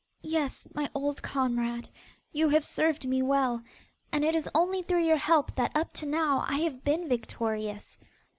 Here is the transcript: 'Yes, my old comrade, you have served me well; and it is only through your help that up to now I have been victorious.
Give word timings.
'Yes, 0.23 0.67
my 0.73 0.89
old 0.95 1.21
comrade, 1.21 1.87
you 2.31 2.49
have 2.49 2.65
served 2.65 3.07
me 3.07 3.21
well; 3.21 3.61
and 4.11 4.25
it 4.25 4.33
is 4.33 4.49
only 4.55 4.81
through 4.81 5.03
your 5.05 5.17
help 5.17 5.53
that 5.53 5.71
up 5.77 5.93
to 5.93 6.07
now 6.07 6.43
I 6.47 6.57
have 6.61 6.83
been 6.83 7.07
victorious. 7.07 7.99